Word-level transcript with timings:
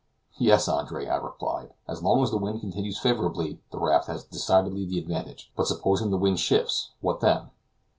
"Yes, 0.39 0.67
Andre," 0.67 1.05
I 1.05 1.17
replied, 1.17 1.75
"as 1.87 2.01
long 2.01 2.23
as 2.23 2.31
the 2.31 2.39
wind 2.39 2.59
continues 2.61 2.97
favorable 2.97 3.55
the 3.69 3.77
raft 3.77 4.07
has 4.07 4.23
decidedly 4.23 4.83
the 4.83 4.97
advantage; 4.97 5.51
but 5.55 5.67
supposing 5.67 6.09
the 6.09 6.17
wind 6.17 6.39
shifts; 6.39 6.89
what 7.01 7.19
then?" 7.19 7.51